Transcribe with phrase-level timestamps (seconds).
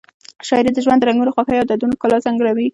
[0.47, 2.67] شاعري د ژوند د رنګونو، خوښیو او دردونو ښکلا څرګندوي.